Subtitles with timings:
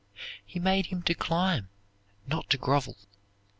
[0.43, 1.69] He made him to climb,
[2.25, 2.97] not to grovel.